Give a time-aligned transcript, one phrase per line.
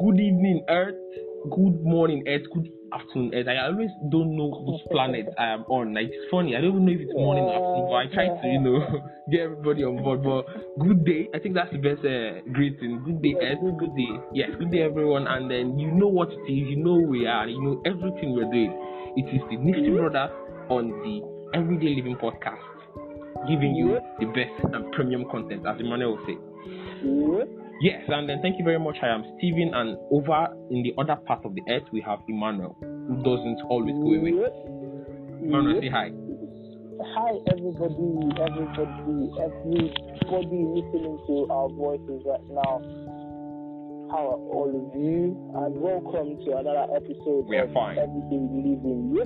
[0.00, 0.96] good evening, Earth.
[1.44, 2.42] Good morning, Earth.
[2.52, 3.48] Good afternoon, Earth.
[3.48, 5.92] I always don't know which planet I am on.
[5.94, 6.56] Like it's funny.
[6.56, 8.80] I don't even know if it's morning or afternoon, but I try to, you know,
[9.30, 10.24] get everybody on board.
[10.24, 10.48] But
[10.80, 11.28] good day.
[11.34, 13.04] I think that's the best uh, greeting.
[13.04, 13.60] Good day, Earth.
[13.60, 14.12] Good day.
[14.32, 15.26] Yes, good day, everyone.
[15.28, 16.64] And then you know what it is.
[16.72, 17.46] You know who we are.
[17.46, 18.72] You know everything we're doing.
[19.16, 20.00] It is the Nifty mm-hmm.
[20.00, 20.32] Brothers
[20.72, 21.20] on the
[21.52, 22.64] Everyday Living Podcast,
[23.48, 24.24] giving you mm-hmm.
[24.24, 26.36] the best and premium content, as the Emmanuel will say.
[27.04, 27.59] Mm-hmm.
[27.80, 28.96] Yes, and then thank you very much.
[29.00, 32.76] I am Steven, and over in the other part of the earth, we have Emmanuel,
[32.78, 34.36] who doesn't always go away.
[35.40, 36.12] Emmanuel, say hi.
[37.16, 37.96] Hi, everybody,
[38.36, 42.84] everybody, everybody listening to our voices right now.
[44.12, 45.40] How are all of you?
[45.56, 47.96] And welcome to another episode We are of fine.
[47.96, 49.24] Everyday Living Yep,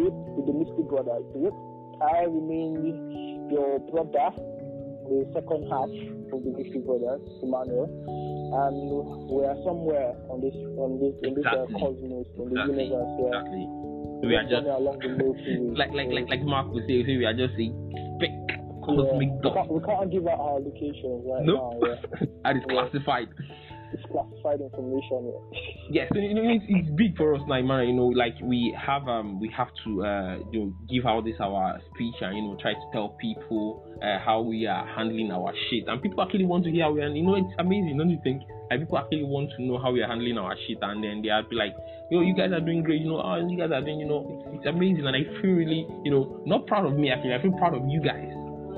[0.00, 1.28] yep, with the Mystic Brothers.
[1.36, 1.52] Yep.
[2.00, 2.80] I remain
[3.52, 4.32] your brother,
[5.10, 5.90] the second half
[6.30, 7.90] of the Mystic Brothers, Emmanuel.
[8.50, 8.74] And
[9.30, 13.34] we are somewhere on this on this in this uh, cosmos, in the universe here.
[13.34, 13.66] Exactly.
[14.26, 17.34] We are just along the Milky like like like like Mark would say, we are
[17.34, 17.66] just a
[18.22, 18.32] big
[18.86, 19.54] cosmic Yeah, we, dot.
[19.54, 21.58] can't, we can't give out our locations right Nope.
[21.58, 21.72] now.
[21.82, 22.26] Yeah.
[22.44, 23.28] that is classified.
[23.92, 25.34] It's classified information.
[25.90, 27.66] Yes, it's, it's big for us man.
[27.88, 31.34] You know, like we have um we have to uh you know give out this
[31.40, 35.52] our speech and you know try to tell people uh, how we are handling our
[35.68, 38.10] shit, and people actually want to hear how we and you know it's amazing, don't
[38.10, 38.42] you think?
[38.70, 41.28] Like people actually want to know how we are handling our shit, and then they
[41.28, 41.74] are be like,
[42.10, 44.22] yo, you guys are doing great, you know, oh, you guys are doing, you know,
[44.46, 47.42] it's, it's amazing, and I feel really, you know, not proud of me actually, I
[47.42, 48.30] feel proud of you guys.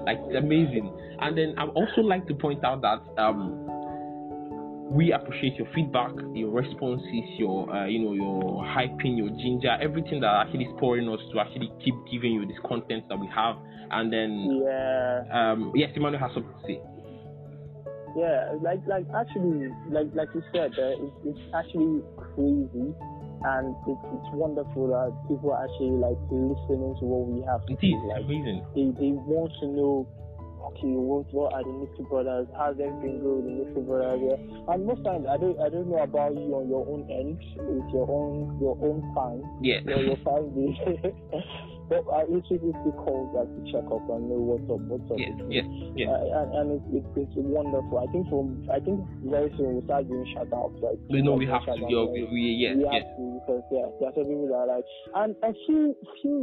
[0.07, 0.89] Like it's amazing,
[1.21, 3.69] and then I also like to point out that um
[4.93, 10.21] we appreciate your feedback, your responses, your uh, you know your hyping, your ginger, everything
[10.21, 13.57] that actually is pouring us to actually keep giving you this content that we have.
[13.91, 16.81] And then Yeah, um, yes, Emmanuel has something to say.
[18.17, 18.53] yeah.
[18.61, 22.93] Like, like actually, like, like you said, uh, it's, it's actually crazy,
[23.45, 27.81] and it's, it's wonderful that people are actually like listening to what we have It
[27.85, 28.65] is Like, amazing.
[28.77, 30.07] they, they want to know.
[30.63, 32.47] Okay, what what are the Nifty Brothers?
[32.57, 34.21] How's everything going with the Nifty Brothers?
[34.23, 34.73] Yeah.
[34.75, 37.89] And most times, I don't I don't know about you on your own end with
[37.91, 39.43] your own your own fans.
[39.61, 39.83] Yeah.
[39.83, 40.79] Yeah, your family.
[41.93, 45.19] but I literally still calls like to check up and know what's up, what's up.
[45.21, 45.67] Yes, yes,
[45.97, 46.09] yes.
[46.09, 48.01] Uh, and and it's, it's, it's wonderful.
[48.01, 50.81] I think from I think very soon we'll start doing shout outs.
[50.81, 51.77] Like We know we have to.
[51.77, 53.05] shout-outs, Yo, like, we, we, yes, we yes.
[53.05, 54.87] have to because yeah, there are some people that are like.
[55.15, 55.93] And a few
[56.25, 56.41] few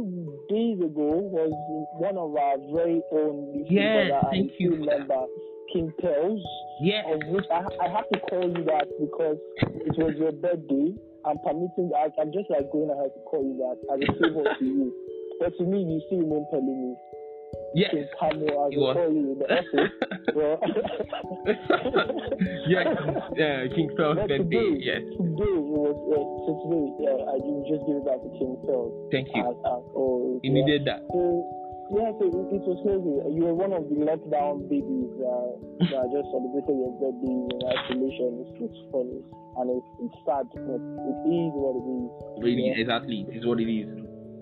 [0.48, 1.50] days ago was
[1.98, 5.26] one of our very own Yes, brother thank you member
[5.72, 6.42] King Pels
[6.80, 7.04] Yes.
[7.12, 10.94] of which I, I have to call you that because it was your birthday.
[11.24, 14.44] I'm permitting I, I'm just like going ahead to call you that as a favor
[14.58, 14.88] to you.
[15.40, 16.94] But to me, you still remain telling me.
[17.74, 17.90] Yes.
[17.94, 18.94] King Pamo, as was.
[18.94, 19.90] call you in the office.
[20.34, 20.58] Well,
[22.66, 24.38] yes, uh, King but birthday.
[24.38, 25.02] today, Yes.
[25.18, 26.86] today it was uh, today.
[27.02, 27.36] Yeah, I
[27.66, 28.90] just give it back to King Phil.
[29.10, 29.42] Thank you.
[29.42, 30.38] As, as always.
[30.42, 30.58] You yeah.
[30.62, 31.02] needed that.
[31.10, 31.42] So,
[31.94, 33.14] yeah, so it, it was crazy.
[33.34, 35.50] You were one of the lockdown babies uh,
[35.90, 38.30] that just celebrated your birthday in isolation.
[38.46, 39.18] It's, it's funny
[39.58, 42.10] and it's, it's sad, but it is what it is.
[42.38, 42.78] Really, Yeah.
[42.82, 43.26] exactly.
[43.34, 43.90] Is what it is.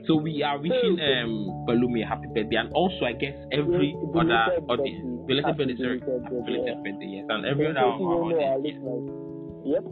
[0.06, 4.60] So we are wishing um Balumi a happy birthday, and also I guess every other
[4.68, 6.84] audience, belated birthday, sorry, belated birthday, belated yeah.
[6.84, 8.64] birthday, yes, and every other case you don't know our audience.
[8.64, 9.04] listeners.
[9.68, 9.84] Yep.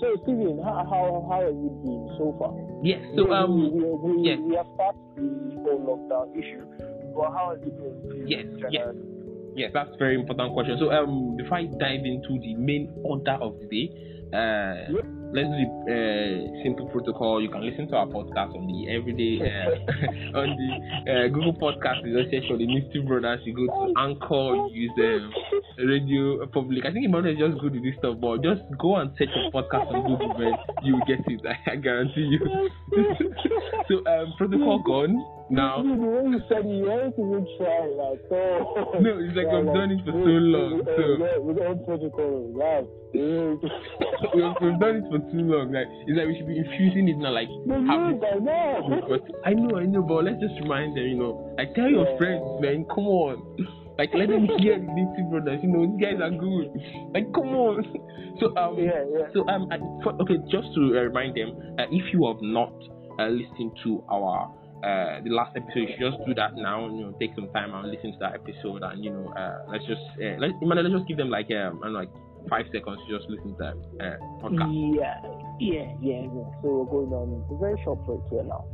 [0.00, 2.54] So Steven, how how how have you been so far?
[2.82, 3.02] Yes.
[3.14, 4.38] So we, um, we, we, yes.
[4.42, 6.62] we have started the whole lockdown issue,
[7.14, 8.26] but how has it been?
[8.26, 8.94] Yes, yes.
[9.58, 10.78] Yes, that's very important question.
[10.78, 13.90] So, um, before I dive into the main order of the day,
[14.30, 15.17] uh, Yep.
[15.32, 17.42] Let's do the uh, simple protocol.
[17.42, 20.70] You can listen to our podcast on the everyday uh, on the
[21.12, 22.04] uh, Google Podcast.
[22.04, 23.40] You just search for the Misty Brothers.
[23.44, 24.68] You go to Anchor.
[24.72, 25.32] You use um,
[25.78, 26.84] Radio Public.
[26.86, 29.52] I think it might just go to this stuff, but just go and search your
[29.52, 30.54] podcast on Google, man.
[30.82, 31.40] You will get it.
[31.66, 32.40] I guarantee you.
[33.88, 35.80] so, um, protocol gone now.
[35.82, 38.98] Way you said you even trying, like, oh.
[39.00, 42.86] No, it's like I've done it for so long, so- Yeah, with all protocol, wow.
[43.14, 43.56] Yeah.
[44.60, 45.72] we've, done it for too long.
[45.72, 47.32] Like it's like we should be infusing it now.
[47.32, 49.00] Like But have know.
[49.08, 51.04] but I know, I know, but let's just remind them.
[51.04, 52.18] You know, like tell your Yeah.
[52.18, 52.84] friends, man.
[52.92, 53.40] Come on.
[53.98, 55.58] Like let them hear the Nifty brothers.
[55.62, 56.68] You know, these guys are good.
[57.14, 57.80] Like come on.
[58.40, 59.26] So um, Yeah, yeah.
[59.34, 62.70] so um, I, for, okay, just to uh, remind them, uh, if you have not
[63.18, 64.52] uh, listened to our
[64.82, 66.86] uh, the last episode, you should just do that now.
[66.86, 69.84] You know, take some time and listen to that episode, and you know, uh, let's
[69.86, 72.10] just uh, let's, let's just give them like um, I know, like
[72.48, 74.70] five seconds to just listen to that uh, podcast.
[74.94, 75.18] Yeah,
[75.58, 76.46] yeah, yeah, yeah.
[76.62, 78.64] So we're going on a very short break here now.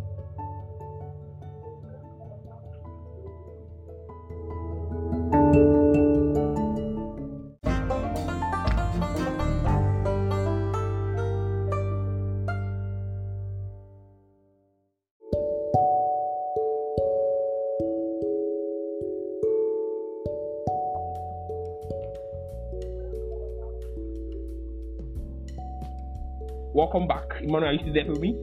[26.94, 27.70] Welcome back, Emmanuel.
[27.70, 28.38] Are you still there for me?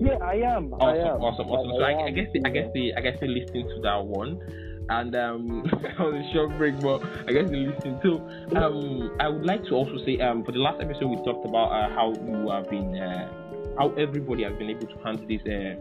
[0.00, 0.72] Yeah, I am.
[0.72, 1.20] Awesome, I am.
[1.20, 1.72] awesome, awesome.
[1.76, 4.40] So I, I, guess they, I guess they, I guess they listening to that one,
[4.88, 5.66] and um,
[5.98, 8.16] I was a short break, but I guess they listening too.
[8.56, 11.68] Um, I would like to also say, um, for the last episode we talked about
[11.68, 13.28] uh, how you have been, uh,
[13.76, 15.76] how everybody has been able to handle this uh,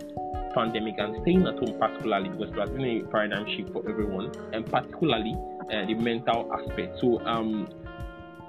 [0.54, 4.32] pandemic and staying at home, particularly because there has been a paradigm shift for everyone,
[4.52, 5.34] and particularly
[5.72, 7.00] uh, the mental aspect.
[7.00, 7.70] So um,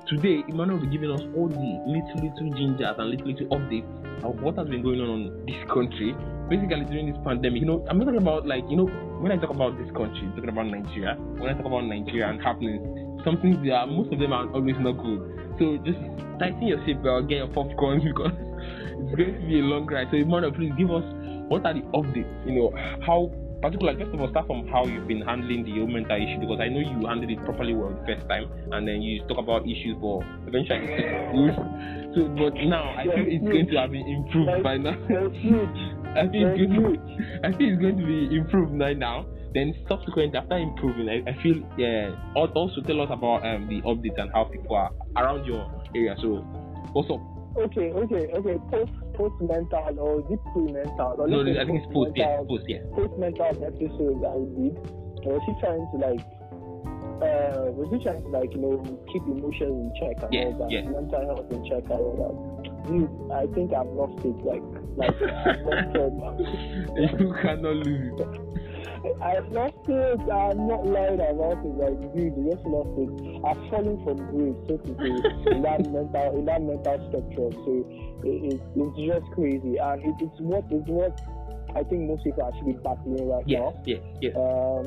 [0.07, 3.89] today, Emmanuel will be giving us all the little little gingers and little little updates
[4.25, 6.15] of what has been going on in this country.
[6.49, 8.87] Basically, during this pandemic, you know, I'm not talking about like you know
[9.21, 11.15] when I talk about this country, I'm talking about Nigeria.
[11.39, 12.83] When I talk about Nigeria and happenings,
[13.25, 15.21] some things they are most of them are always not good.
[15.59, 15.99] So just
[16.39, 20.09] tighten your seatbelt, get your popcorn because it's going to be a long ride.
[20.11, 21.05] So Emmanuel, please give us
[21.51, 22.31] what are the updates?
[22.47, 22.71] You know
[23.05, 23.31] how
[23.63, 26.69] particularly first of all start from how you've been handling the mental issue because I
[26.69, 29.97] know you handled it properly well the first time and then you talk about issues
[30.01, 30.89] but eventually.
[32.11, 34.99] So but now I feel it's going to have been improved by now.
[36.11, 39.27] I feel it's going to I feel it's going to be improved right now.
[39.55, 42.11] Then subsequent after improving, I, I feel yeah.
[42.35, 46.17] Also tell us about um, the updates and how people are around your area.
[46.21, 46.43] So
[46.93, 47.21] what's up?
[47.57, 48.59] Okay, okay, okay.
[48.71, 51.13] Post post mental or deep pre mental.
[51.29, 52.17] No, I think it's post.
[52.17, 52.65] Yeah, post.
[52.67, 52.81] Yeah.
[52.97, 54.75] Post mental episode I did.
[55.29, 56.25] Was she trying to like
[57.21, 58.81] uh was she trying to like you know
[59.13, 60.89] keep emotions in check and Yeah, all that, yeah.
[60.89, 62.89] mental health in check and all that.
[62.89, 64.65] Dude, I think I've lost it like
[64.97, 67.21] like I've lost it.
[67.21, 68.60] you cannot lose it.
[69.23, 70.21] I lost it.
[70.31, 71.75] I'm not lying about it.
[71.77, 73.11] Like, dude, you just lost it.
[73.45, 77.53] I've fallen from grace, so to say, in that mental, in that mental spectrum.
[77.65, 77.73] So
[78.25, 81.17] it, it, it's just crazy, and it, it's what it's what
[81.77, 83.83] I think most people are actually battling right Yes, now.
[83.87, 84.37] yes, yes.
[84.37, 84.85] Um,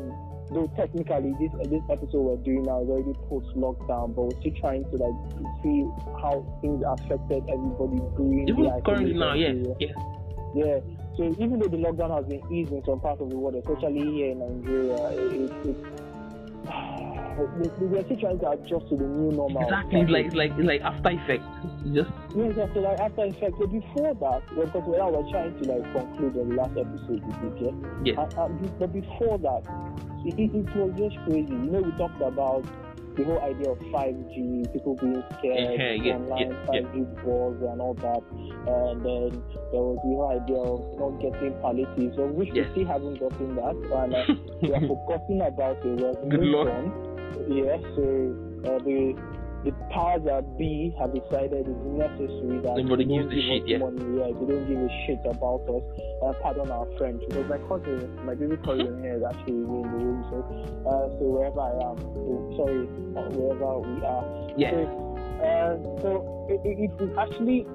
[0.52, 4.54] though technically this this episode we're doing now is already post lockdown, but we're still
[4.62, 5.18] trying to like
[5.64, 5.88] see
[6.22, 9.78] how things affected everybody during Even currently now, yes, period.
[9.80, 9.96] yes.
[10.54, 10.80] Yeah.
[11.18, 14.02] So even though the lockdown has been eased in some parts of the world, especially
[14.02, 15.78] here in Nigeria, it, it, it,
[17.80, 19.62] we, we are still trying to adjust to the new normal.
[19.62, 21.46] Exactly, it's like like like after effects.
[21.86, 23.54] It's Just Yes, yeah, so like after effect.
[23.60, 27.50] So before that, well, because we're, we're trying to like conclude the last episode we
[27.60, 28.14] did, yeah?
[28.18, 29.64] yes, And, and but before that,
[30.26, 31.54] it, it was just crazy.
[31.54, 32.66] You know, we talked about
[33.16, 37.82] the whole idea of 5G, people being scared, Yeah, yeah, online yeah, 5G balls and
[37.82, 38.24] all that.
[38.66, 42.68] And then there was the whole idea of not getting palliatives, of which Yes.
[42.76, 43.76] we still haven't gotten that.
[43.76, 44.26] And uh,
[44.62, 46.02] we are forgotten about it.
[46.02, 46.68] We're Good Lord.
[46.70, 46.86] on.
[47.50, 48.04] Yeah, so
[48.70, 49.14] uh, the
[49.64, 53.78] the powers that be have decided it's necessary that they don't give shit, us yeah.
[53.78, 55.84] money, yeah, they don't give a shit about us.
[56.20, 60.00] Uh, pardon our French, because my cousin, my baby cousin here is actually in the
[60.04, 60.44] room, so
[60.84, 62.84] uh, so wherever I am, so, sorry,
[63.16, 64.26] uh, wherever we are.
[64.58, 64.74] yes.
[64.74, 65.04] So,
[65.40, 67.66] uh, so it, it, it's actually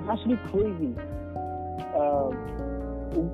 [0.00, 0.96] it's actually crazy.
[1.92, 2.32] Um,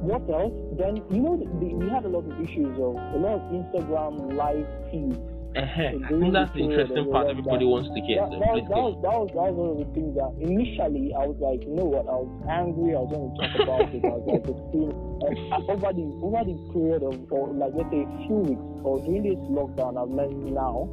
[0.02, 0.52] what else?
[0.76, 3.42] Then you know the, the, we have a lot of issues of a lot of
[3.54, 5.18] Instagram live feeds.
[5.50, 5.98] Uh-huh.
[6.06, 8.22] I think that's the interesting part everybody wants to hear.
[8.22, 10.30] That, So that, was, that, was, that, was, that was one of the things that
[10.38, 13.54] initially I was like, you know what, I was angry, I was going to talk
[13.58, 14.46] about it, I was like,
[15.26, 19.02] uh, over the over the period of, or like let's say a few weeks, or
[19.02, 20.86] during this lockdown, I've learned now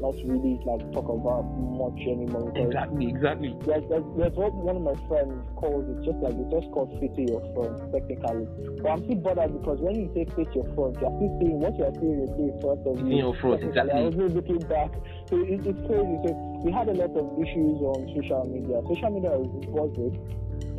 [0.00, 1.44] not really like talk about
[1.76, 2.52] much anymore.
[2.56, 3.56] Exactly, exactly.
[3.68, 6.88] there's, there's, there's what one of my friends calls it just like it's just called
[6.96, 8.48] to your front technically.
[8.80, 11.76] But I'm still bothered because when you say face your front, you're still seeing what
[11.76, 14.00] you're saying is in front of In your front, exactly.
[14.00, 14.92] I was looking back.
[15.28, 16.16] So it, it's crazy.
[16.24, 16.30] So
[16.64, 18.80] we had a lot of issues on social media.
[18.88, 20.16] Social media was, it.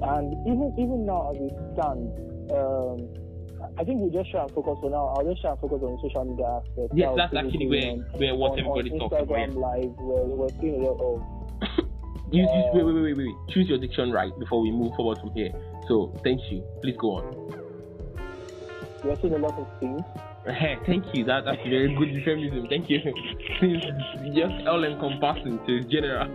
[0.01, 2.09] And even even now as it stands,
[2.53, 3.20] um,
[3.77, 5.13] I think we just try and focus for now.
[5.15, 6.93] I'll just try and focus on the social media aspect.
[6.93, 9.53] Yes, that's actually where where what on, everybody talks about.
[9.55, 11.87] Live where we're seeing a lot of
[12.31, 13.35] Use, use, Uh, wait, wait, wait, wait, wait.
[13.49, 15.51] Choose your diction right before we move forward from here.
[15.89, 16.63] So, thank you.
[16.81, 17.25] Please go on.
[19.03, 20.01] we're seeing a lot of things.
[20.87, 21.25] Thank you.
[21.25, 22.67] That, that's very good euphemism.
[22.67, 22.99] Thank you.
[23.03, 26.29] It's just all encompassing to it's general.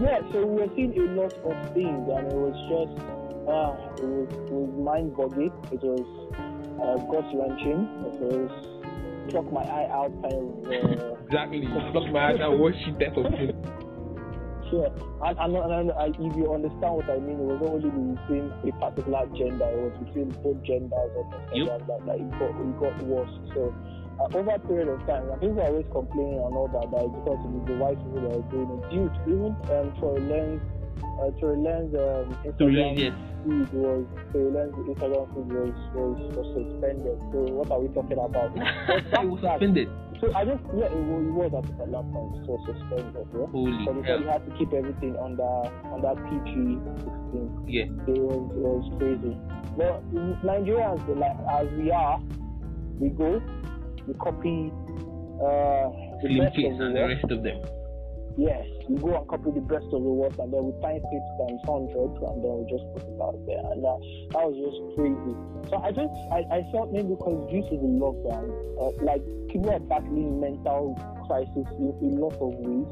[0.00, 3.06] Yeah, so we were seeing a lot of things, and it was just,
[3.48, 5.52] uh, it was, it was mind boggling.
[5.72, 6.04] It was
[6.82, 7.88] uh, gut wrenching.
[8.06, 8.50] It was
[9.30, 10.66] pluck my eye out kind of.
[10.66, 11.60] Uh, Exactly.
[11.92, 12.58] Block my eye out.
[12.58, 13.50] watch she type of thing.
[14.70, 14.90] Sure.
[15.22, 18.50] and, and, and, and if you understand what I mean, it was not only within
[18.66, 21.22] a particular gender, it was between both genders or
[21.54, 21.66] Yep.
[21.66, 23.30] that, that, that it, got, it got worse.
[23.54, 23.70] So,
[24.18, 26.98] uh, over a period of time, and people are always complaining and all that, that
[26.98, 28.82] it's because it is the white people that are doing it.
[28.90, 30.62] Dude, even um, for a lens,
[31.02, 33.14] uh, lens, um, So, Instagram yes.
[33.44, 37.18] feed was, lens, Instagram feed was, was, was suspended.
[37.32, 38.52] So, what are we talking about?
[39.18, 39.88] I was offended.
[40.20, 43.26] So I just yeah, it was, it was at a that point so suspended.
[43.36, 43.46] Yeah?
[43.52, 44.20] Holy So because hell.
[44.20, 45.44] you had to keep everything under
[45.92, 47.46] under PG sixteen.
[47.68, 47.84] Yeah.
[48.08, 49.36] It was it was crazy.
[49.76, 50.00] But
[50.40, 52.18] Nigerians like as we are,
[52.98, 53.42] we go,
[54.08, 54.72] we copy
[55.36, 55.92] uh
[56.24, 57.60] the Slim best of the and the rest of them.
[58.36, 61.24] Yes, we go and copy the best of the worst and then we find six
[61.40, 63.98] times hundred and then we just put it out there and that,
[64.36, 65.32] that was just crazy.
[65.72, 68.44] So I just I, I felt maybe because due to the lockdown,
[68.76, 70.92] uh, like people are battling mental
[71.24, 72.84] crisis in a lot of ways,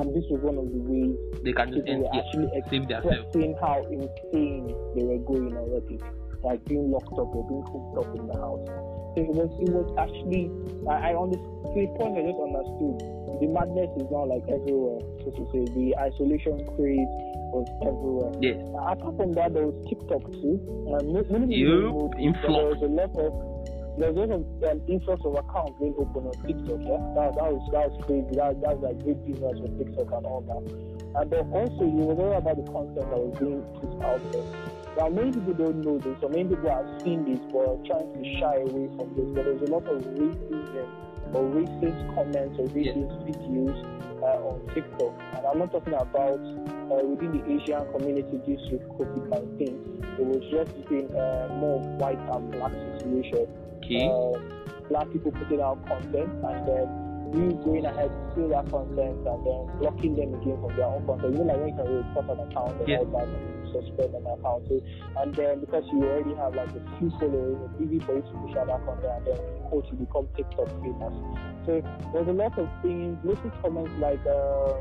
[0.00, 3.84] and this was one of the ways They can just people were actually expressing how
[3.92, 6.00] insane they were going already,
[6.40, 8.64] like being locked up or being cooped up in the house.
[9.14, 10.48] So it was it was actually
[10.88, 15.02] I, I understood to a point I just understood the madness is now like everywhere,
[15.24, 15.66] so to say.
[15.74, 17.10] The isolation craze
[17.50, 18.30] was everywhere.
[18.38, 18.62] Yes.
[18.70, 20.62] Apart from that, there was TikTok too.
[20.94, 22.54] Um, many people Yup, don't know this, influx.
[22.54, 23.32] There was a lot of
[23.98, 26.80] there's a lot of um, influx of accounts being opened on TikTok.
[26.86, 28.30] Yeah, that, that was that was crazy.
[28.38, 30.64] That that was like great business with TikTok and all that.
[31.18, 34.71] And then also, you was all about the content that was being put out there.
[34.96, 38.12] Now, many people don't know this, or many people have seen this, but are trying
[38.12, 39.26] to shy away from this.
[39.34, 40.86] But there's a lot of racism
[41.32, 43.76] or racist comments or racist videos
[44.22, 45.14] uh, on TikTok.
[45.36, 50.04] And I'm not talking about uh, within the Asian community due to COVID 19.
[50.18, 53.48] It was just been uh, more white and black situation.
[53.78, 54.08] Okay.
[54.12, 54.38] Uh,
[54.90, 56.86] black people putting out content and then
[57.32, 61.32] you going ahead to that content and then blocking them again from their own content.
[61.34, 62.98] Even like when you can report an account and Yeah.
[62.98, 63.28] all that
[63.72, 64.68] suspend an account.
[64.68, 64.80] So,
[65.18, 68.34] and then because you already have like a few followers, it's easy for you to
[68.44, 69.38] push out that content and then
[69.68, 71.14] quote you become TikTok famous.
[71.66, 71.80] So
[72.12, 73.18] there's a lot of things.
[73.24, 74.76] Little comments like um,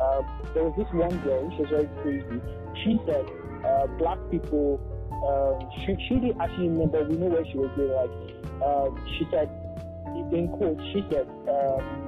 [0.00, 0.22] uh,
[0.54, 2.40] there was this one girl, she was very crazy.
[2.84, 3.24] She said
[3.64, 4.80] uh, black people.
[5.16, 7.04] Um, she she didn't actually remember.
[7.04, 7.92] We know where she was going.
[7.92, 9.48] Like um, she said,
[10.32, 12.05] in quotes, she said, um,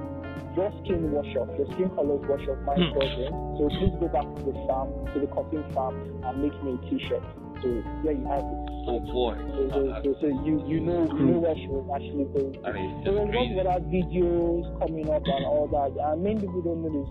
[0.55, 1.49] "Your skin wash off.
[1.57, 2.59] Your skin colors wash off.
[2.65, 3.33] Mine doesn't.
[3.57, 6.89] So please go back to the farm, to the cotton farm, and make me a
[6.89, 7.23] T-shirt."
[7.61, 7.67] So
[8.03, 8.59] there you have it.
[8.87, 9.35] oh boy.
[9.35, 12.55] So, so, so, so you you know you know where she was actually going.
[12.63, 13.59] That is So just there's lots crazy.
[13.59, 15.91] of other videos coming up and all that.
[15.99, 17.09] Uh, and many people don't know this.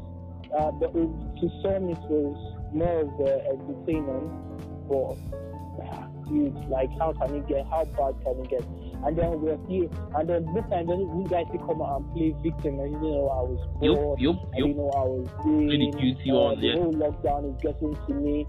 [0.49, 2.37] Uh, but it, to some, it was
[2.73, 4.33] more of the entertainment.
[4.89, 5.21] But
[5.85, 7.67] uh, dude, like, how can it get?
[7.69, 8.65] How bad can it get?
[9.07, 12.35] And then we're here, and then this time, then you guys come out and play
[12.43, 14.19] victim, and you know I was bored.
[14.21, 14.67] yup, I yup.
[14.67, 15.91] didn't know I was Really doing.
[15.93, 18.47] guilty uh, on, the whole lockdown is getting to me.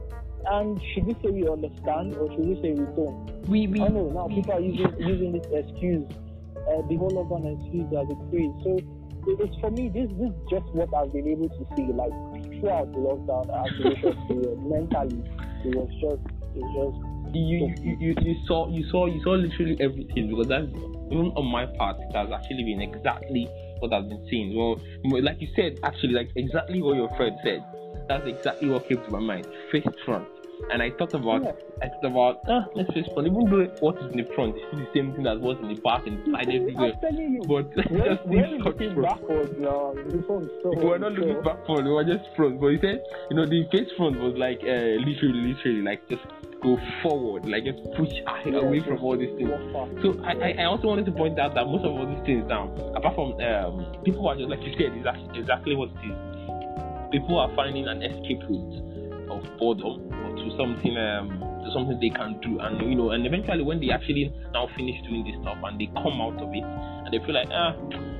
[0.49, 3.47] And should we say we understand, or should we say we don't?
[3.47, 6.07] We we I know now people are using using this excuse,
[6.55, 8.55] uh, the whole lockdown excuse as a craze.
[8.63, 8.79] So
[9.37, 9.89] it's for me.
[9.93, 11.91] This this is just what I've been able to see.
[11.93, 12.15] Like
[12.57, 15.21] throughout the lockdown isolation period, mentally,
[15.67, 16.23] it was just
[16.55, 16.95] it was
[17.33, 20.65] you, you, you, you saw you saw you saw literally everything because that's
[21.11, 23.47] even on my part it has actually been exactly
[23.79, 24.55] what I've been seeing.
[24.55, 24.79] Well,
[25.23, 27.63] like you said, actually, like exactly what your friend said.
[28.07, 29.47] That's exactly what came to my mind.
[29.71, 30.27] Face front,
[30.71, 31.51] and I thought about Yeah.
[31.81, 33.27] I thought about ah, let's face front.
[33.27, 35.69] Even though what is in the front is still the same thing as what's in
[35.69, 36.93] the back and side everywhere.
[37.11, 37.41] You.
[37.47, 39.07] But We're, just we're looking front.
[39.19, 39.93] backwards now.
[40.27, 42.59] So We were not so- looking back front, we were just front.
[42.59, 46.23] But he said, you know, the face front was like uh, literally, literally, like just
[46.61, 48.11] go forward, like just push
[48.45, 49.49] Yeah, away from all these things.
[50.03, 52.67] So I, I, also wanted to point out that most of all these things now,
[52.95, 55.07] apart from um, people are just like you said, is
[55.39, 57.11] exactly what it is.
[57.11, 58.98] People are finding an escape route
[59.31, 61.29] of boredom or to something um,
[61.63, 64.99] to something they can do, and you know, and eventually when they actually now finish
[65.07, 67.73] doing this stuff and they come out of it, and they feel like ah,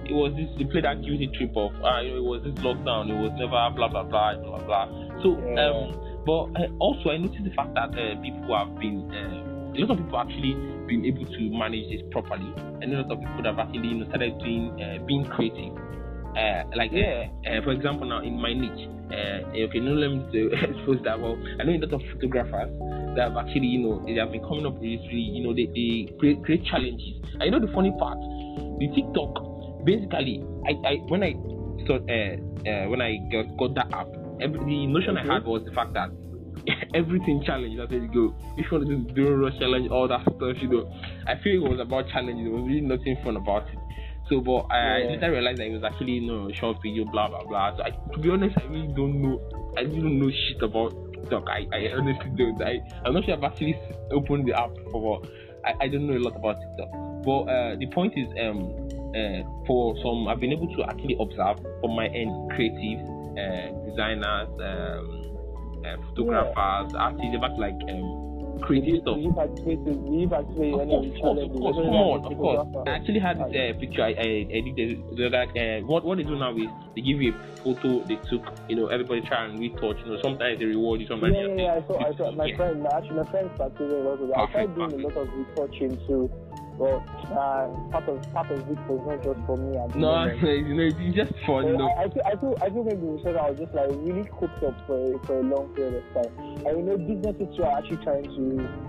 [0.06, 2.56] it was this they play that guilty trip of ah, you know, it was this
[2.64, 4.86] lockdown, it was never blah blah blah blah blah.
[5.22, 5.94] So um,
[6.26, 9.92] but uh, also I noticed the fact that uh, people have been uh, a lot
[9.92, 10.54] of people actually
[10.88, 12.52] been able to manage this properly,
[12.82, 15.78] and a lot of people have actually you know, started doing uh, being creative.
[16.38, 17.28] Uh, like Yeah.
[17.46, 21.02] uh, uh, for example now in my niche, uh, okay, no let me to expose
[21.04, 21.20] that.
[21.20, 22.70] Well, I know a lot of photographers
[23.16, 25.66] that have actually you know they have been coming up with really you know they,
[25.74, 27.18] they create, create challenges.
[27.40, 28.18] And you know the funny part,
[28.80, 31.34] the TikTok basically I, I when I
[31.88, 32.36] saw uh,
[32.70, 34.08] uh, when I got, got that app,
[34.42, 36.10] every, the notion I had was the fact that
[36.94, 37.78] everything challenge.
[37.78, 38.36] Where you go.
[38.58, 40.92] If you want to do the rush challenge, all that stuff, you know.
[41.28, 42.46] I feel it was about challenges.
[42.46, 43.80] There was really nothing fun about it.
[44.30, 45.10] So, but I Yeah.
[45.10, 47.76] later realized that it was actually you know short video, blah blah blah.
[47.76, 49.42] So, I, to be honest, I really don't know.
[49.78, 51.48] I really don't know shit about TikTok.
[51.50, 52.62] I, I honestly don't.
[52.62, 53.76] I I'm not sure I've actually
[54.12, 55.22] opened the app for.
[55.66, 56.90] I, I don't know a lot about TikTok.
[57.26, 58.72] But uh, the point is, um,
[59.12, 63.04] uh, for some, I've been able to actually observe from my end, creatives,
[63.36, 68.29] uh, designers, um, uh, photographers, artists, about like um,
[68.62, 69.18] crazy stuff.
[69.18, 72.88] in- Did you participate Of course, of course, of course, come on, of course.
[72.88, 74.86] I actually had this uh, picture I, I, I did the,
[75.16, 78.16] the other, uh, what what they do now is they give you a photo they
[78.30, 81.48] took, you know, everybody try and retouch, you know, sometimes they reward you, sometimes Yeah,
[81.48, 81.80] yeah, yeah.
[81.80, 82.56] I saw, I saw my Yeah.
[82.58, 84.38] friend, actually, my friend participated a lot of that.
[84.38, 86.30] I tried doing a lot of researching too,
[86.80, 87.04] but
[87.36, 89.76] uh, part of part of it was not just for me.
[90.00, 91.92] No, you know, it's just fun, So know.
[92.00, 94.24] I, I feel, I feel, I feel maybe we said I was just like really
[94.40, 96.32] cooked up for a, for a long period of time.
[96.64, 98.46] And you know, businesses too are actually trying to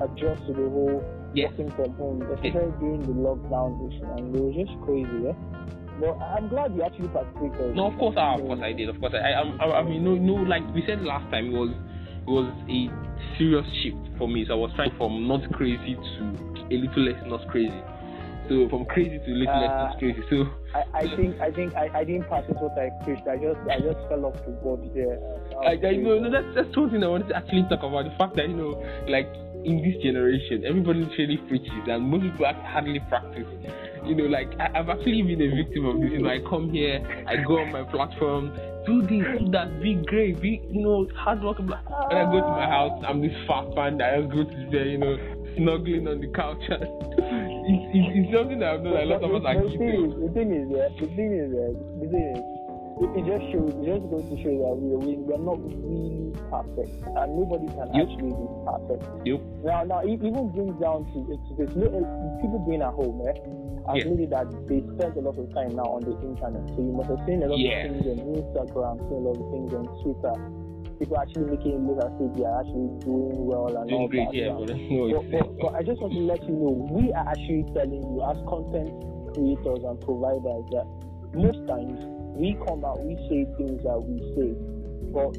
[0.06, 1.50] adjust to the whole Yes.
[1.50, 5.38] working from home, especially during the lockdown, issue, and it was just crazy, yeah.
[6.00, 7.76] But I'm glad you actually participated.
[7.76, 8.88] No, of course, I, of course I did.
[8.88, 11.58] Of course, I, I, I, I mean, no, no, like we said last time, it
[11.58, 12.80] was, it was a
[13.38, 14.44] serious shift for me.
[14.48, 17.82] So I was trying from not crazy to a little less not crazy.
[18.48, 20.22] So from crazy to a little less Uh, not crazy.
[20.30, 23.26] So I, I think I think I, I didn't practice what I preached.
[23.26, 25.18] I just I just fell off the board there.
[25.62, 28.04] I, I know, no, that's that's one thing I wanted to actually talk about.
[28.04, 29.28] The fact that you know, like
[29.64, 33.46] in this generation, everybody literally preaches, and most people act- hardly practice.
[34.06, 36.10] You know, like I, I've actually been a victim of this.
[36.10, 36.98] You know, I come here,
[37.28, 41.42] I go on my platform, do this, do that, be great, be you know, hard
[41.42, 41.58] work.
[41.58, 44.70] When I go to my house, I'm this fat man that I just go to
[44.72, 45.16] bed, you know,
[45.56, 46.62] snuggling on the couch.
[46.68, 50.10] it's, it's, it's something that I've known a lot of us are the, thing keeping.
[50.10, 52.40] is, the thing is, yeah, the thing is, yeah, the thing is,
[53.00, 55.56] it, it just shows, it just goes to show that we we we are not
[55.64, 58.02] really perfect, and nobody can Yep.
[58.04, 59.02] actually be perfect.
[59.24, 59.40] Yep.
[59.64, 61.72] Now, now, it even brings down to, to this.
[61.72, 63.32] People being at home, eh,
[63.88, 64.28] has Yeah.
[64.36, 66.60] that they spend a lot of time now on the internet.
[66.76, 67.88] So you must have seen a lot Yeah.
[67.88, 70.34] of things on Instagram, seen a lot of things on Twitter.
[71.00, 74.28] People actually making look as if they are actually doing well and all Doing great,
[74.28, 74.36] that.
[74.36, 74.76] yeah, stuff.
[74.92, 77.64] Oh, but But, but, but I just want to let you know, we are actually
[77.72, 78.92] telling you as content
[79.32, 80.84] creators and providers that
[81.32, 81.96] most times
[82.36, 84.52] we come out, we say things that we say,
[85.08, 85.32] but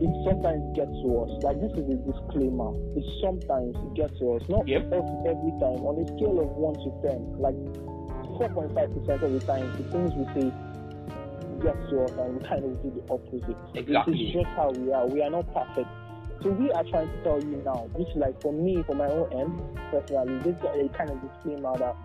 [0.00, 1.30] it sometimes gets to us.
[1.44, 2.72] Like this is a disclaimer.
[2.96, 4.88] It sometimes gets to us, not Yep.
[4.88, 5.84] every, every time.
[5.84, 7.56] On a scale of one to ten, like
[8.40, 10.48] four point five percent of the time, the things we say
[11.62, 13.56] get to us, and we kind of do the opposite.
[13.74, 14.12] Exactly.
[14.14, 15.06] This is just how we are.
[15.06, 15.88] We are not perfect.
[16.42, 19.08] So we are trying to tell you now, this is like for me, for my
[19.08, 19.52] own end,
[19.92, 21.96] personally, this is a kind of disclaimer that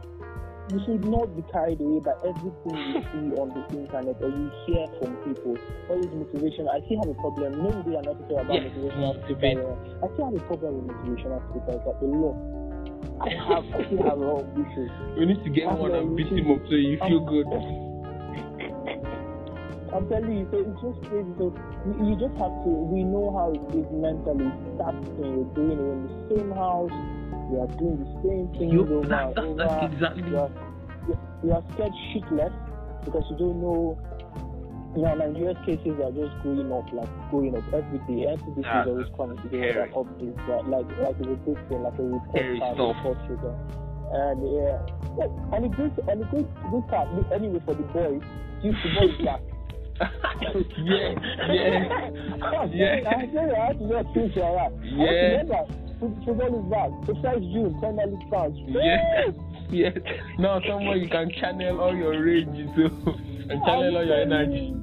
[0.73, 4.51] you should not be carried away by everything you see on the internet or you
[4.65, 5.55] hear from people.
[5.87, 7.63] All this motivation, I still have a problem.
[7.63, 9.63] No, they are not talking about Yes, motivational speakers.
[10.03, 12.35] I still have a problem with motivational speakers, like a lot.
[13.23, 14.91] I have, I still have a lot of issues.
[15.15, 17.47] we need to get one and beat him up so you feel good.
[19.95, 21.31] I'm telling you, so it's just crazy.
[21.39, 21.55] So
[21.87, 22.71] you, you just have to.
[22.91, 24.51] We know how it is mentally.
[24.77, 26.91] That thing you're doing it in the same house.
[27.51, 29.55] You are doing the same things Yup, over that- and that- over.
[29.63, 30.51] that's exactly- You are,
[31.07, 32.53] you- you are scared shitless
[33.05, 33.97] because you don't know.
[34.95, 38.27] You know, Nigeria's cases are just going up, like going up every day.
[38.31, 39.91] NCDC Yeah, is always coming to give us scary.
[39.91, 41.23] an that, like like a
[41.67, 43.55] thing, like a report card, report sugar.
[44.11, 44.79] And yeah,
[45.55, 47.07] and the good, and the good, good part.
[47.33, 48.21] Anyway, for the boys,
[48.63, 49.41] you the boys back.
[49.99, 51.15] Yeah,
[51.49, 52.09] yeah,
[52.73, 52.99] yeah.
[53.07, 54.71] I you, I had to just think you're right.
[54.83, 55.43] Yeah.
[55.99, 57.23] Football is back.
[57.23, 59.33] First June, Premier League Yes,
[59.69, 59.97] yes.
[60.37, 62.85] Now somewhere you can channel all your rage into
[63.49, 64.75] and channel all your energy.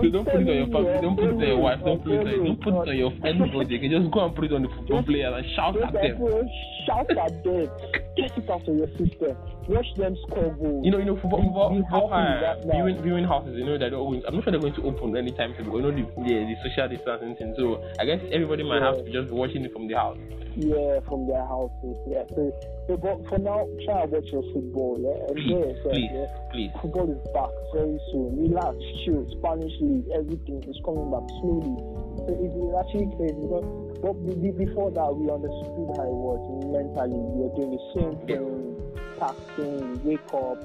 [0.00, 2.12] So don't put it on your family, don't put it on your wife, don't put
[2.12, 3.74] it on, don't put it on your anybody.
[3.74, 6.48] You can just go and put it on the football players and shout at them.
[6.86, 7.68] Shout at them.
[8.16, 9.36] Get it out of your system.
[9.66, 10.84] Watch them score goals.
[10.84, 13.54] You know, you know, football, football, football uh, viewing, viewing houses.
[13.56, 14.22] You know, they don't always.
[14.28, 15.66] I'm not sure they're going to open anytime soon.
[15.66, 17.54] But you know, the, the, the social distancing thing.
[17.58, 20.18] So I guess everybody might have to just be watching it from the house.
[20.54, 21.98] Yeah, from their houses.
[22.06, 22.22] Yeah.
[22.30, 22.54] So,
[22.86, 24.94] so but for now, try and watch your football.
[25.02, 25.34] Yeah.
[25.34, 25.92] Please, Enjoy yourself.
[25.98, 26.26] please, Yeah.
[26.54, 26.70] please.
[26.78, 28.30] Football is back very soon.
[28.38, 29.26] Relax, chill.
[29.42, 31.74] Spanish league, everything is coming back slowly.
[32.22, 33.66] So it is actually crazy because
[34.04, 37.16] but be- be- before that we understood how it was mentally.
[37.16, 38.76] We were doing the same thing,
[39.16, 40.60] taxing, wake up.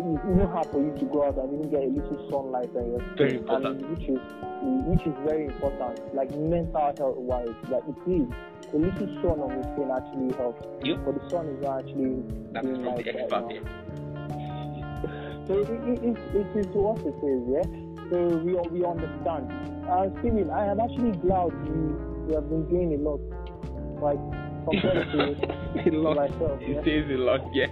[0.00, 3.04] You how for you to go out and even get a little sunlight on your
[3.12, 4.20] skin, and which is
[4.88, 6.00] which is very important.
[6.16, 8.28] Like mental health wise, like it is.
[8.72, 10.64] A little sun on the skin actually helps.
[10.80, 10.96] Yep.
[11.04, 12.24] But the sun is not actually
[12.56, 13.60] That's doing from the that expert now.
[15.46, 17.66] So it, it, it, it is what it is, yeah.
[18.08, 19.50] So we we understand.
[19.90, 23.20] Uh, Steven, I am actually glad you, you have been doing a lot,
[24.02, 24.20] like
[24.64, 26.16] compared to a lot.
[26.16, 26.60] myself.
[26.62, 26.82] It Yeah?
[26.84, 27.66] says a lot, yeah.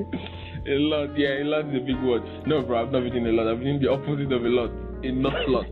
[0.67, 1.41] A lot, yeah.
[1.43, 2.23] A lot is a big word.
[2.47, 3.49] No, bro, I've not been doing a lot.
[3.49, 4.71] I've been doing the opposite of a lot.
[5.03, 5.67] A not lot.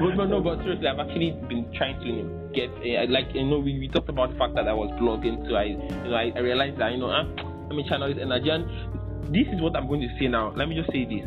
[0.00, 3.58] but, but no, but seriously, I've actually been trying to get uh, like you know
[3.58, 5.76] we, we talked about the fact that I was blogging, so I you
[6.08, 7.24] know I, I realized that you know ah,
[7.68, 8.48] let me channel this energy.
[8.50, 8.64] And
[9.34, 10.52] this is what I'm going to say now.
[10.56, 11.24] Let me just say this.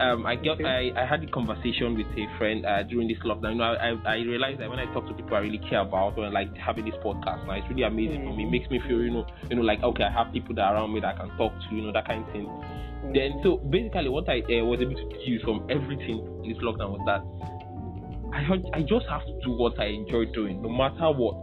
[0.00, 3.52] Um, I got I, I had a conversation with a friend uh, during this lockdown.
[3.52, 6.16] You know, I, I realized that when I talk to people I really care about,
[6.16, 8.44] when like having this podcast, now it's really amazing for me.
[8.44, 10.76] It makes me feel, you know, you know, like okay, I have people that are
[10.76, 12.48] around me that I can talk to, you know, that kind of thing.
[13.14, 16.96] Then so basically, what I uh, was able to deduce from everything in this lockdown
[16.96, 17.22] was that
[18.32, 21.42] I I just have to do what I enjoy doing, no matter what.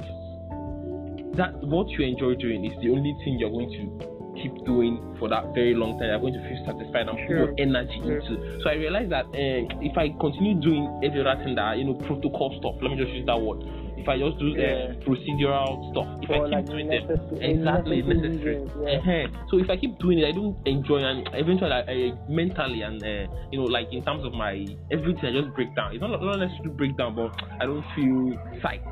[1.38, 5.30] That what you enjoy doing is the only thing you're going to keep doing for
[5.30, 8.20] that very long time, you're going to feel satisfied and put your energy sure.
[8.20, 8.62] into.
[8.64, 11.96] So I realized that uh, if I continue doing every other thing that you know
[12.06, 13.64] protocol stuff, let me just use that word.
[14.00, 17.04] If I just do uh, procedural stuff, if I keep like doing them,
[17.42, 18.64] exactly necessary.
[18.80, 19.04] Yeah.
[19.04, 19.28] Uh-huh.
[19.52, 21.98] So if I keep doing it, I don't enjoy, and eventually, I, I
[22.30, 25.92] mentally and uh, you know, like in terms of my everything, I just break down.
[25.94, 28.88] It's not, not necessarily break down, but I don't feel psyched.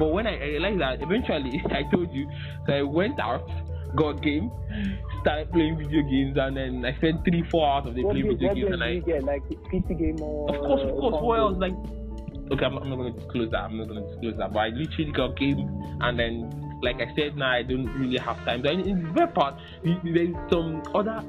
[0.00, 2.28] But when I, I realized that, eventually, I told you,
[2.66, 3.46] so I went out
[3.96, 4.50] got game,
[5.22, 8.54] started playing video games, and then I spent three, four hours of the playing video
[8.54, 8.72] games.
[8.72, 11.22] And I get like PC game or of course, of course.
[11.22, 11.56] What else?
[11.58, 11.74] Like,
[12.52, 13.64] okay, I'm, I'm not going to disclose that.
[13.64, 14.52] I'm not going to disclose that.
[14.52, 15.68] But I literally got game,
[16.00, 16.50] and then
[16.82, 18.62] like I said, now I don't really have time.
[18.62, 21.22] But in, in the very part, there's some other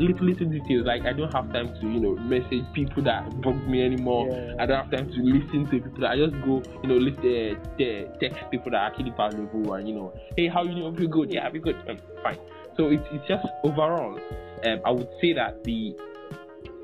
[0.00, 0.86] little little details.
[0.86, 4.28] Like I don't have time to you know message people that bug me anymore.
[4.28, 4.54] Yeah.
[4.58, 7.18] I don't have time to listen to people that I just go you know list,
[7.20, 11.06] uh, text people that are actually valuable and you know hey how you know be
[11.06, 12.38] good yeah be good um, fine.
[12.76, 14.18] So it's it's just overall
[14.64, 15.96] um, I would say that the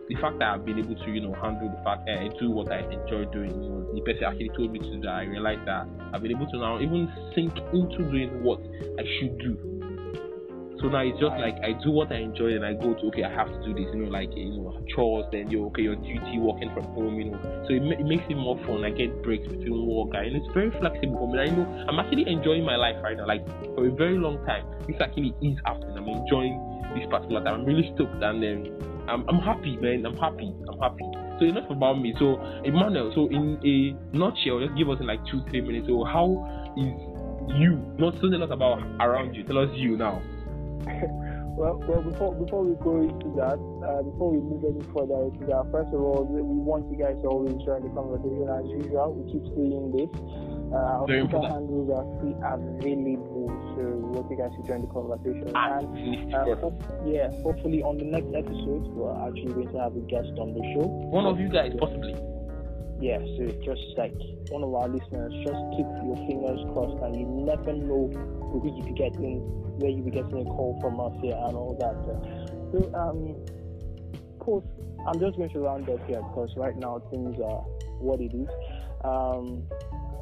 [0.09, 2.71] the fact that I've been able to, you know, handle the fact uh, do what
[2.71, 5.67] I enjoy doing, you know, the person actually told me to do that I realized
[5.67, 8.61] that I've been able to now even sink into doing what
[9.01, 9.76] I should do
[10.81, 13.25] so now it's just like I do what I enjoy and I go to okay,
[13.25, 15.25] I have to do this, you know, like eh, you know, chores.
[15.33, 17.41] Then you okay, your duty working from home, you know.
[17.65, 18.85] So it, it makes it more fun.
[18.85, 21.41] I get breaks between work, and it's very flexible for me.
[21.41, 23.27] I know I'm actually enjoying my life right now.
[23.27, 25.97] Like for a very long time, this actually is happening.
[25.97, 26.61] I'm enjoying
[26.93, 27.61] this particular time.
[27.61, 28.69] I'm really stoked, and then
[29.09, 30.05] I'm, I'm happy, man.
[30.05, 30.53] I'm happy.
[30.69, 31.09] I'm happy.
[31.41, 32.15] So enough about me.
[32.19, 35.89] So Emmanuel, so in a nutshell, just give us in like two, three minutes.
[35.89, 36.37] So how
[36.77, 36.93] is
[37.57, 37.81] you?
[37.97, 39.45] Not so us about around you.
[39.45, 40.21] Tell us you now.
[41.57, 45.47] well, well, before before we go into that, uh, before we move any further into
[45.49, 49.17] that, first of all, we want you guys to always join the conversation as usual.
[49.17, 50.13] We keep saying this.
[50.67, 54.91] Uh, our Twitter handles are free available, so we want you guys to join the
[54.93, 55.49] conversation.
[55.55, 59.95] Ah, and uh, hope, yeah, hopefully on the next episode, we're actually going to have
[59.95, 60.85] a guest on the show.
[61.09, 62.19] One of you guys, possibly.
[63.01, 64.15] Yeah, so just like
[64.49, 68.09] one of our listeners, just keep your fingers crossed, and you never know
[68.51, 69.45] who you be getting
[69.79, 71.97] where you be getting a call from us here and all that.
[72.73, 73.37] So, um,
[74.15, 74.65] of course,
[75.07, 77.61] I'm just going to round up here because right now things are
[78.01, 78.49] what it is.
[79.05, 79.65] Um,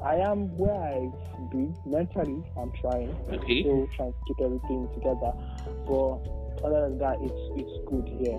[0.04, 2.42] I am where I've been mentally.
[2.58, 3.62] I'm trying, okay.
[3.62, 5.32] still trying to keep everything together.
[5.86, 6.18] But
[6.62, 8.38] other than that, it's it's good here.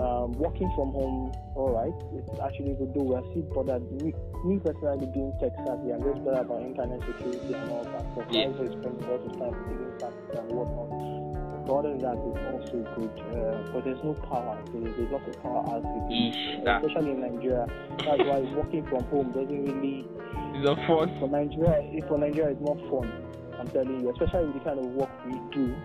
[0.00, 1.94] Um, working from home, all right.
[2.16, 2.94] It's actually good.
[2.94, 3.84] Though we're still bothered.
[4.02, 4.12] Me,
[4.44, 8.04] me personally being tech savvy, I'm just bothered about internet security and all that.
[8.16, 8.50] So yeah.
[8.50, 11.12] I spend a lot of time doing something and whatnot.
[11.66, 13.14] But other than that, it's also good.
[13.30, 14.58] Uh, but there's no power.
[14.72, 16.34] There's, there's lots of power outages,
[16.66, 17.66] especially in Nigeria.
[18.02, 20.08] That's why working from home doesn't really.
[20.56, 21.14] It's not fun.
[21.20, 23.12] For Nigeria, for Nigeria, it's more fun.
[23.60, 25.76] I'm telling you, especially with the kind of work we do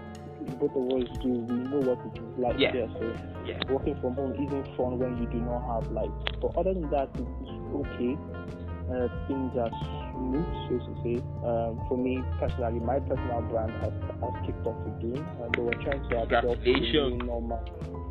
[0.55, 2.71] both of us do, we know what it is like yeah.
[2.71, 2.87] there.
[2.99, 3.05] So
[3.45, 3.59] yeah.
[3.69, 6.11] working from home isn't fun when you do not have light.
[6.41, 8.17] But other than that, it's okay.
[8.87, 9.71] Uh, things are
[10.15, 11.17] smooth, so to say.
[11.43, 13.91] Um, for me personally, my personal brand has,
[14.23, 17.59] has kicked off again, and they were trying to adopt the new normal.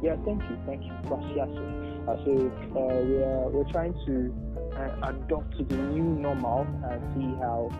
[0.02, 0.92] Yeah, thank you, thank you.
[1.08, 1.48] Gracias.
[2.06, 2.32] Uh, so
[2.76, 4.34] uh, we're we're trying to
[4.76, 7.70] uh, adopt to the new normal and see how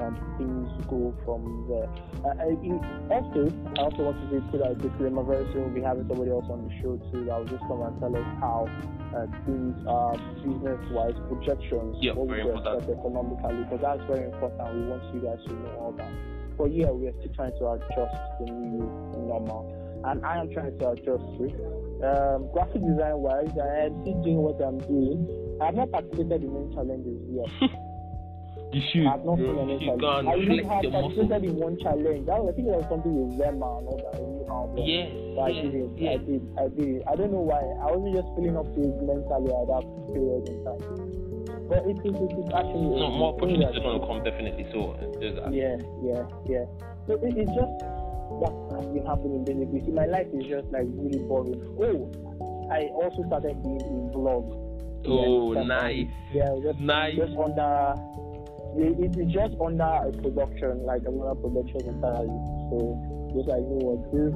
[0.00, 1.88] um, things go from there.
[2.24, 2.54] Uh, I,
[3.12, 5.68] also, I also want to say put out a disclaimer very soon.
[5.68, 8.14] We'll be having somebody else on the show too that will just come and tell
[8.14, 8.68] us how
[9.12, 14.62] uh, things are business wise projections, yeah, what we expect economically, because that's very important.
[14.72, 16.12] We want you guys to know all that.
[16.56, 18.86] But yeah, we are still trying to adjust the new
[19.28, 19.68] normal.
[20.04, 21.54] And I am trying to adjust to it.
[22.02, 25.28] Um, graphic design wise, I am still doing what I'm doing.
[25.60, 27.70] I have not participated in any challenges yet.
[28.72, 29.06] You should.
[29.06, 30.24] I've not seen any challenge.
[30.24, 32.24] I really have participated in one challenge.
[32.24, 34.16] That was, I think it was something with Rema and all that.
[34.16, 35.90] Anyhow, um, yes, but yes, I did it.
[36.00, 36.08] yes.
[36.08, 36.42] I did.
[36.56, 37.02] I did it.
[37.04, 37.60] I don't know why.
[37.60, 40.80] I wasn't just feeling up to it mentally at that period in time.
[41.68, 42.96] But it is it, it, actually.
[42.96, 44.64] No, more opportunities are going to come definitely.
[44.72, 45.52] So uh, there's that.
[45.52, 46.64] Yeah, yeah, yeah.
[47.04, 47.76] So it, it's just
[48.40, 49.84] what has been happening basically.
[49.84, 51.60] See, my life is just like really boring.
[51.76, 52.08] Oh,
[52.72, 54.48] I also started doing a vlog.
[55.04, 56.08] Oh, yeah, nice.
[56.32, 57.16] Yeah, just, nice.
[57.16, 57.94] just under
[58.76, 62.38] it is just under a production, like another production entirely.
[62.72, 62.76] So
[63.34, 64.32] just like you know what, if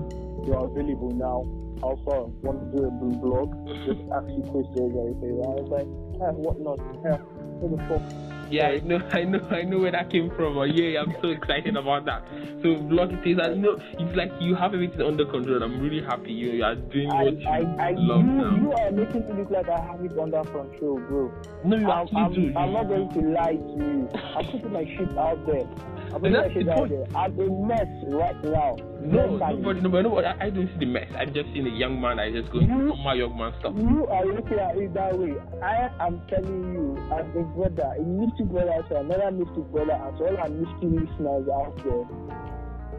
[0.46, 1.44] you are available now,
[1.82, 3.52] also want to do a blog,
[3.84, 5.40] just ask you questions or anything.
[5.40, 5.88] I was like,
[6.20, 6.80] eh, what not?
[7.04, 7.20] Yeah,
[7.60, 8.35] what the fuck?
[8.50, 10.56] Yeah, I know, I know, I know where that came from.
[10.58, 12.22] Oh, yeah, I'm so excited about that.
[12.62, 15.62] So vlog it is, and you know, it's like you have everything under control.
[15.62, 18.56] I'm really happy you, you are doing I, what you I, I, love you, now.
[18.56, 21.32] you are making me look like I have it under control, bro.
[21.64, 22.58] no, you I'm, actually I'm, do.
[22.58, 24.08] I'm not going to lie to you.
[24.14, 25.66] I'm putting my shit out there.
[26.14, 26.92] I'm That's the point.
[27.14, 28.76] I'm a mess right now.
[29.02, 30.26] No, nobody, nobody, nobody.
[30.26, 31.06] I, I don't see the mess.
[31.16, 32.18] I'm just seeing a young man.
[32.18, 33.74] I just go, You- my young man stuff.
[33.76, 35.34] You are looking at it that way.
[35.62, 40.24] I am telling you, as a brother, a mystic brother to another mystic brother, to
[40.24, 42.04] all our mystic listeners out there,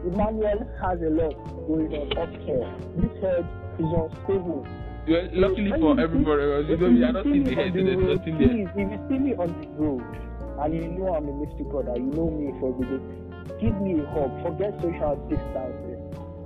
[0.06, 1.34] Emmanuel has a lot
[1.66, 2.64] going on up here.
[2.96, 3.44] This head
[3.78, 4.66] is unstable.
[5.08, 8.38] Well, luckily for everybody you know, you are not in the head, so there's nothing
[8.38, 8.48] there.
[8.48, 10.04] Please, if you see me on the road,
[10.60, 13.04] and you know I'm a mystic brother, you know me for every day,
[13.60, 14.30] give me a hug.
[14.42, 15.96] Forget social distancing.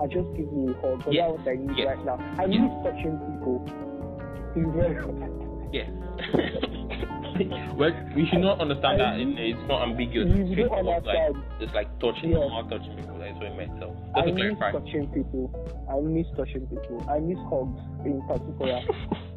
[0.01, 0.99] And just give me a hug.
[0.99, 2.19] Because Yes, that's what I need yes, right now.
[2.39, 2.61] I yes.
[2.61, 3.59] need touching people.
[5.73, 5.89] Yes.
[7.77, 10.29] well, we should not understand that in, it's not ambiguous.
[10.29, 12.41] You It's don't like, it's like touching, Yes.
[12.41, 13.19] normal touching people.
[13.19, 13.73] That's what I meant.
[13.81, 15.49] So, I miss touching people.
[15.89, 17.05] I miss touching people.
[17.09, 18.83] I miss hugs in particular.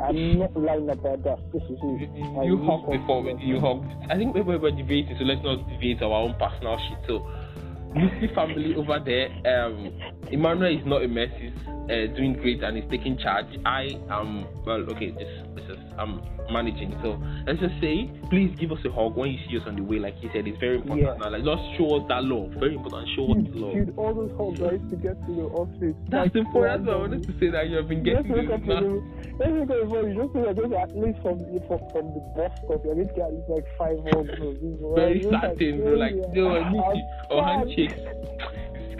[0.00, 1.38] I'm not lying about that.
[1.52, 2.10] This is You, it.
[2.16, 3.28] you, I you miss before.
[3.40, 3.86] You hugged.
[4.10, 6.98] I think we we were debating, so let's not debate our own personal shit.
[7.06, 7.26] So,
[7.94, 9.92] Lucy family over there, um,
[10.30, 11.28] Emmanuel is not a mess.
[11.38, 13.46] He's uh, doing great and he's taking charge.
[13.66, 14.80] I am well.
[14.94, 16.94] Okay, this this is I'm managing.
[17.02, 19.82] So let's just say, please give us a hug when you see us on the
[19.82, 19.98] way.
[19.98, 21.06] Like he said, it's very important.
[21.06, 21.16] Yeah.
[21.18, 22.54] Now, like just show us that love.
[22.58, 23.08] Very important.
[23.16, 23.74] Show us love.
[23.74, 25.96] dude, all those hugs used to get to the office.
[26.08, 26.86] That's like, important.
[26.86, 28.66] That's why I wanted to say that you have been Just getting look this at
[28.66, 29.02] the,
[29.42, 30.08] let's look at the phone.
[30.14, 32.80] Just look at just at least from from, from the bus stop.
[32.86, 34.30] You're going to get like five hugs.
[34.38, 34.54] bro.
[34.54, 35.92] This is Very just like, certain, bro.
[35.98, 36.38] Like, yeah.
[36.38, 37.30] no, I need I'm.
[37.30, 37.58] Or fine.
[37.68, 38.00] handshakes.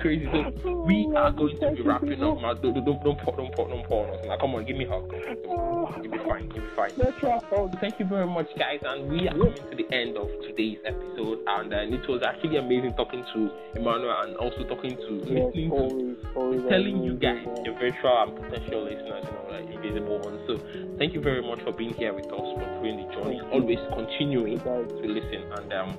[0.02, 0.26] Crazy.
[0.26, 2.42] So we are going to be wrapping up.
[2.42, 4.26] Now, don't, don't, don't pour, don't pour, don't pour on us.
[4.26, 5.06] Now, come on, give me a hug.
[5.14, 6.50] You'll be fine.
[6.50, 6.90] You'll be fine.
[6.96, 7.38] Let's try.
[7.80, 11.38] Thank you very much, guys, and we are coming to the end of today's episode.
[11.46, 15.70] And uh, it was actually amazing talking to Emmanuel and also talking to Yes, listening
[15.70, 20.42] to always, telling you guys, your virtual and potential listeners, you know, like invisible ones.
[20.50, 20.58] So
[20.98, 24.58] thank you very much for being here with us, for doing the journey, always continuing
[24.58, 25.46] to listen.
[25.62, 25.98] And um,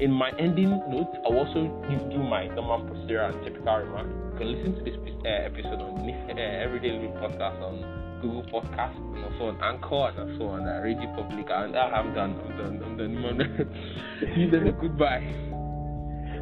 [0.00, 4.06] in my ending note, I'll also give you my normal procedure and typical remark.
[4.06, 8.96] You can listen to this uh, episode on uh, Everyday Living Podcast on Google Podcast
[8.96, 11.46] and also on Anchor and also on uh, Radio Public.
[11.50, 12.40] And uh, I'm done.
[12.44, 12.82] I'm done.
[12.82, 14.34] I'm done.
[14.36, 15.61] You them a goodbye.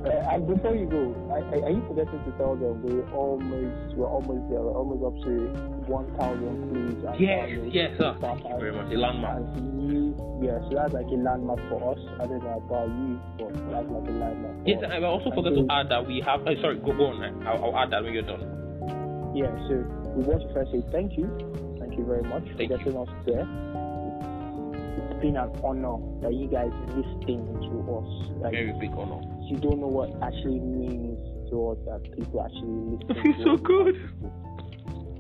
[0.00, 3.96] Uh, and before you go, I, I, are you forgetting to tell them we're almost
[3.96, 5.32] we're almost there, we're almost up to
[5.84, 8.16] one thousand views Yes, yes, sir.
[8.20, 8.88] Thank you very much.
[8.92, 9.44] A landmark.
[9.60, 12.00] And you, yeah, so that's like a landmark for us.
[12.16, 14.56] I don't know about you, but that's like a landmark.
[14.64, 14.84] For Yes, us.
[14.88, 16.46] and I also forgot to add that we have.
[16.48, 17.20] Uh, sorry, go, go on.
[17.20, 18.40] uh, I'll, I'll add that when you're done.
[19.36, 19.84] Yeah, so
[20.16, 21.28] we want to first say thank you,
[21.78, 23.44] thank you very much Thank for getting us there.
[24.96, 28.08] It's been an honor that you guys listening to us.
[28.40, 29.20] Like, Very big honor.
[29.50, 31.18] You don't know what actually means
[31.50, 33.10] to us that people actually listen.
[33.10, 33.96] It feels so good.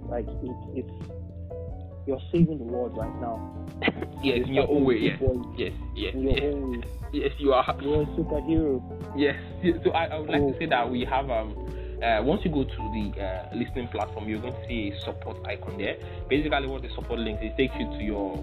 [0.08, 0.90] Like it, it's
[2.06, 3.56] you're saving the world right now.
[4.22, 4.98] Yes, in your own way.
[4.98, 5.18] Yes,
[5.56, 6.42] yes, yes, In your yes.
[6.54, 6.86] own way.
[7.12, 7.64] Yes, you are.
[7.80, 8.82] You're a superhero.
[9.16, 9.36] Yes.
[9.62, 9.76] yes.
[9.82, 10.52] So I, I would like Oh.
[10.52, 11.56] to say that we have um.
[12.02, 15.36] Uh, once you go to the uh, listening platform, you're going to see a support
[15.46, 15.96] icon there.
[16.28, 18.36] Basically, what the support link is, it takes you to your,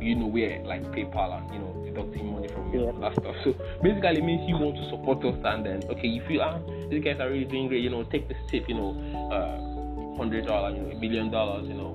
[0.00, 3.36] you know, where like PayPal and you know deducting money from you and that stuff.
[3.44, 6.42] So basically, it means you want to support us, and then okay, if you feel
[6.42, 6.58] ah,
[6.90, 7.82] these guys are really doing great.
[7.82, 8.68] You know, take this tip.
[8.68, 8.90] You know,
[9.30, 11.90] uh, hundred dollars, you know, a million dollars, you know,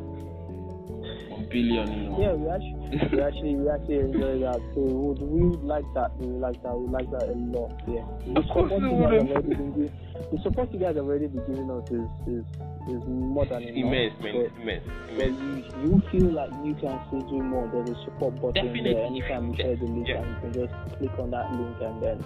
[1.29, 2.17] one billion, you know.
[2.19, 4.59] Yeah, we actually, we actually, we actually enjoy that.
[4.73, 6.15] So we would, we would like that.
[6.17, 6.73] We would like that.
[6.75, 7.71] We would like that a lot.
[7.87, 8.05] Yeah.
[8.33, 9.11] The Of course support we you guys would.
[9.13, 9.91] have already giving,
[10.31, 12.45] the support you guys have already been giving us is is,
[12.87, 13.75] is more than enough.
[13.75, 14.83] immense, man, But, immense,
[15.15, 15.65] but immense.
[15.75, 17.67] you, you feel like you can still do more.
[17.73, 18.93] There's a support button Definitely.
[18.93, 19.05] there.
[19.05, 20.17] Anytime you share the link, Yeah.
[20.23, 22.25] and you can just click on that link and then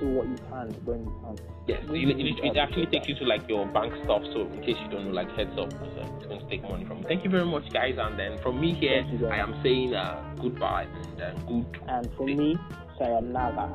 [0.00, 1.36] do what you can when you can.
[1.66, 4.22] Yes, it, it, it actually takes you to like your bank stuff.
[4.32, 5.78] So in case you don't know, like heads up, so
[6.18, 6.98] it's going to take money from.
[6.98, 7.04] you.
[7.08, 7.96] Thank you very much, guys.
[7.98, 9.32] And then from me here, Thank you, guys.
[9.32, 11.66] I am saying uh, goodbye and uh, good.
[11.88, 12.56] And for me,
[12.98, 13.72] sayonara.